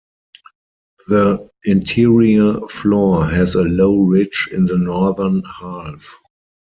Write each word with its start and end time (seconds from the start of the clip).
The 1.09 1.51
interior 1.63 2.61
floor 2.69 3.23
has 3.27 3.53
a 3.53 3.61
low 3.61 3.99
ridge 3.99 4.49
in 4.51 4.65
the 4.65 4.79
northern 4.79 5.43
half. 5.43 6.15